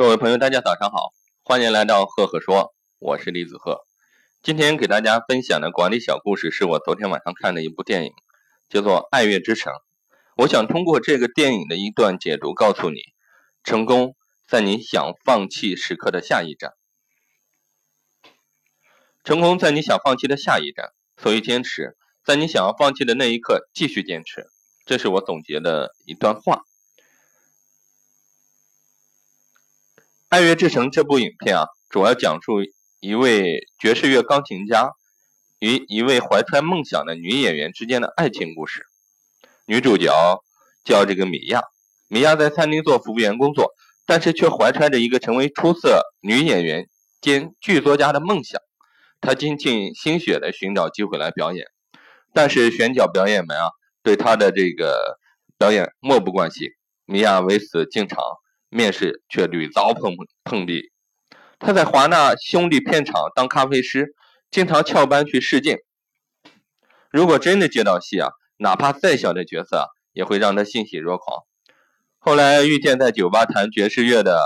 [0.00, 1.12] 各位朋友，大家早上好，
[1.42, 3.84] 欢迎来到赫赫说，我是李子赫。
[4.42, 8.12] 今天给大家分享的管理小故事是我昨天晚上看的一部电影，
[8.70, 9.74] 叫做《爱乐之城》。
[10.36, 13.00] 我想通过这个电影的一段解读，告诉你，
[13.62, 14.16] 成功
[14.48, 16.72] 在你想放弃时刻的下一站。
[19.22, 24.46] 成功在你想放弃的下一站，所以坚持在你想要放弃的那一刻继续坚持。
[24.86, 26.56] 这是我总结的一段话。
[30.30, 32.60] 《爱乐之城》这部影片啊，主要讲述
[33.00, 34.92] 一位爵士乐钢琴家
[35.58, 38.84] 与一位怀揣梦想的女演员之间的爱情故事。
[39.66, 40.12] 女主角
[40.84, 41.62] 叫这个米娅，
[42.06, 43.72] 米娅在餐厅做服务员工作，
[44.06, 46.88] 但是却怀揣着一个成为出色女演员
[47.20, 48.60] 兼剧作家的梦想。
[49.20, 51.66] 她倾尽心血的寻找机会来表演，
[52.32, 53.70] 但是选角表演们啊，
[54.04, 55.18] 对她的这个
[55.58, 56.68] 表演漠不关心。
[57.04, 58.20] 米娅为此进场。
[58.70, 60.90] 面试却屡遭碰碰壁。
[61.58, 64.14] 他在华纳兄弟片场当咖啡师，
[64.50, 65.76] 经常翘班去试镜。
[67.10, 71.42] 如果真的接到戏啊，哪怕再小的角色，也会让他欣喜若狂。
[72.18, 74.40] 后来遇见在酒吧弹爵士乐的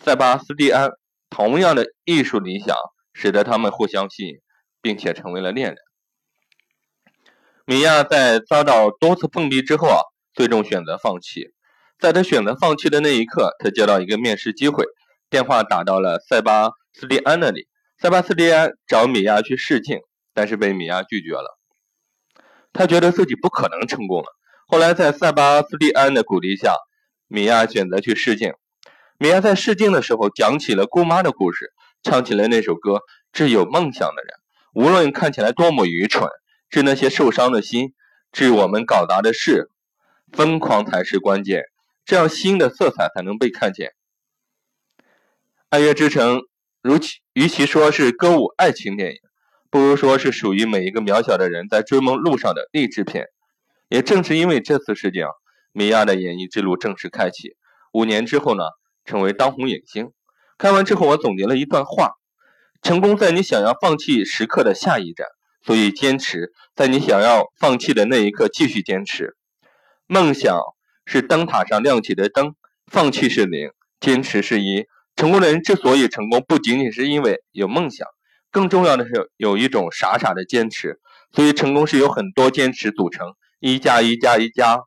[0.00, 0.90] 塞巴斯蒂安，
[1.30, 2.76] 同样的艺术理想，
[3.14, 4.34] 使得他们互相吸引，
[4.82, 5.76] 并且成为了恋人。
[7.64, 10.00] 米娅在遭到多次碰壁之后啊，
[10.34, 11.52] 最终选择放弃。
[11.98, 14.84] 在他选择放弃的那一刻，他接到一个面试机会，
[15.30, 17.68] 电话打到了塞巴斯蒂安那里。
[17.98, 20.00] 塞巴斯蒂安找米娅去试镜，
[20.34, 21.58] 但是被米娅拒绝了。
[22.74, 24.26] 他觉得自己不可能成功了。
[24.66, 26.74] 后来在塞巴斯蒂安的鼓励下，
[27.28, 28.52] 米娅选择去试镜。
[29.18, 32.92] 米娅在试镜的时候讲起了姑妈的故事，唱起了那首歌
[33.32, 34.34] 《致有梦想的人》。
[34.84, 36.28] 无论看起来多么愚蠢，
[36.68, 37.94] 致那些受伤的心，
[38.30, 39.70] 致我们搞砸的事，
[40.30, 41.64] 疯狂才是关键。
[42.06, 43.88] 这样新的色彩才能被看见。
[45.68, 46.38] 《爱乐之城》
[46.80, 49.16] 如其与其说是歌舞爱情电影，
[49.70, 53.26] 不如说是属于每一个渺小的人在追梦路上的励志片。
[53.88, 55.26] 也正是因为这次事件，
[55.72, 57.56] 米娅的演艺之路正式开启。
[57.92, 58.62] 五年之后呢，
[59.04, 60.12] 成为当红影星。
[60.58, 62.12] 看完之后，我总结了一段话：
[62.82, 65.26] 成功在你想要放弃时刻的下一站，
[65.64, 69.36] 所以坚持在你想要放弃的那一刻继续坚持。
[70.06, 70.56] 梦想。
[71.06, 72.54] 是灯塔上亮起的灯，
[72.92, 74.84] 放弃是零，坚持是一。
[75.14, 78.06] 成功的人之所以成功，不仅仅是因为有梦想，
[78.50, 81.00] 更重要的是有一种傻傻的坚持。
[81.32, 84.80] 所以，成功是由很多坚持组成，一加一加一加，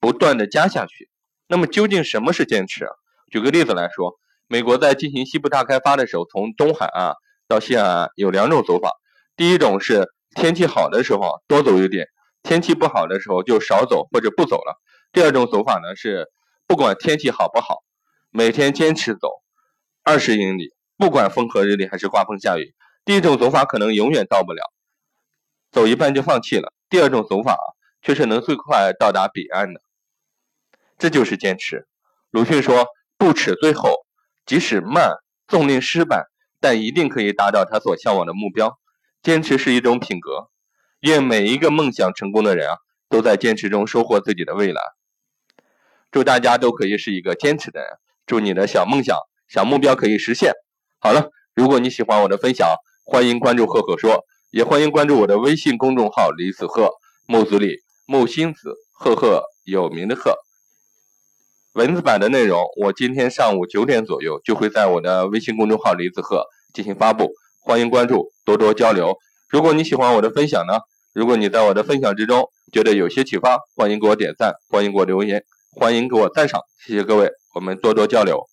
[0.00, 1.08] 不断的加下去。
[1.48, 2.88] 那么，究竟什么是坚持？
[3.30, 4.14] 举个例子来说，
[4.48, 7.12] 美国在进行西部大开发的时候，从东海岸
[7.48, 8.92] 到西海岸有两种走法。
[9.36, 12.06] 第一种是天气好的时候多走一点，
[12.42, 14.80] 天气不好的时候就少走或者不走了。
[15.14, 16.26] 第二种走法呢是，
[16.66, 17.84] 不管天气好不好，
[18.30, 19.28] 每天坚持走
[20.02, 22.74] 二十英里，不管风和日丽还是刮风下雨。
[23.04, 24.72] 第一种走法可能永远到不了，
[25.70, 26.72] 走一半就放弃了。
[26.88, 27.56] 第二种走法
[28.02, 29.80] 却是能最快到达彼岸的，
[30.98, 31.86] 这就是坚持。
[32.32, 34.04] 鲁迅说：“不耻最后，
[34.44, 35.12] 即使慢，
[35.46, 36.24] 纵令失败，
[36.58, 38.80] 但一定可以达到他所向往的目标。”
[39.22, 40.50] 坚持是一种品格。
[40.98, 44.82] 愿每一个梦想成功的人啊，都在坚持中收获自己的未来。
[46.14, 47.88] 祝大家都可以是一个坚持的人，
[48.24, 50.52] 祝你的小梦想、小目标可以实现。
[51.00, 52.72] 好了，如果你喜欢我的分享，
[53.04, 56.92] 欢迎关注赫赫说，也欢迎关注我的微信公众号李子赫，
[57.26, 60.36] 木子李，木星子，赫赫有名的赫。
[61.72, 69.16] 文字版的内容，我今天上午九点左右就会在我的微信公众号李子赫进行发布，欢迎关注，多多交流。
[69.48, 70.74] 如果你喜欢我的分享呢，
[71.12, 75.42] 如果你在我的分享之中觉得有些启发，欢迎给我点赞，欢迎给我留言。
[75.76, 78.48] 欢迎给我赞赏，谢谢各位，我们多多交流。